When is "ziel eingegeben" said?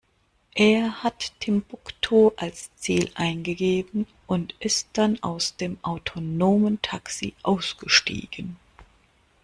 2.75-4.07